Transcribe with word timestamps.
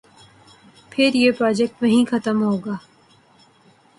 پھر 0.89 1.09
یہ 1.13 1.31
پراجیکٹ 1.31 1.83
وہیں 1.83 2.05
ختم 2.11 2.41
ہو 2.43 2.57
گیا۔ 2.65 2.75